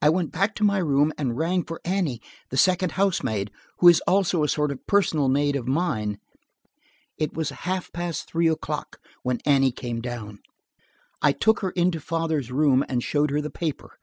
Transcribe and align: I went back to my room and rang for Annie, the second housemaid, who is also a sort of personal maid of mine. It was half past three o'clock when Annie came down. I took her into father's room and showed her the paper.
I 0.00 0.08
went 0.08 0.32
back 0.32 0.54
to 0.54 0.64
my 0.64 0.78
room 0.78 1.12
and 1.18 1.36
rang 1.36 1.64
for 1.64 1.82
Annie, 1.84 2.22
the 2.48 2.56
second 2.56 2.92
housemaid, 2.92 3.50
who 3.78 3.88
is 3.88 4.00
also 4.06 4.42
a 4.42 4.48
sort 4.48 4.72
of 4.72 4.86
personal 4.86 5.28
maid 5.28 5.54
of 5.54 5.68
mine. 5.68 6.18
It 7.18 7.34
was 7.34 7.50
half 7.50 7.92
past 7.92 8.26
three 8.26 8.48
o'clock 8.48 9.00
when 9.22 9.38
Annie 9.44 9.70
came 9.70 10.00
down. 10.00 10.38
I 11.20 11.32
took 11.32 11.60
her 11.60 11.72
into 11.72 12.00
father's 12.00 12.50
room 12.50 12.86
and 12.88 13.02
showed 13.02 13.30
her 13.32 13.42
the 13.42 13.50
paper. 13.50 13.98